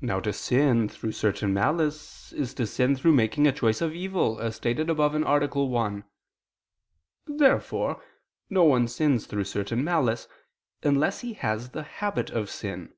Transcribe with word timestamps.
Now 0.00 0.20
to 0.20 0.32
sin 0.32 0.88
through 0.88 1.12
certain 1.12 1.52
malice 1.52 2.32
is 2.32 2.54
to 2.54 2.66
sin 2.66 2.96
through 2.96 3.12
making 3.12 3.46
a 3.46 3.52
choice 3.52 3.82
of 3.82 3.94
evil, 3.94 4.40
as 4.40 4.56
stated 4.56 4.88
above 4.88 5.14
(A. 5.14 5.20
1). 5.48 6.04
Therefore 7.26 8.02
no 8.48 8.64
one 8.64 8.88
sins 8.88 9.26
through 9.26 9.44
certain 9.44 9.84
malice, 9.84 10.28
unless 10.82 11.20
he 11.20 11.34
has 11.34 11.72
the 11.72 11.82
habit 11.82 12.30
of 12.30 12.48
sin. 12.48 12.94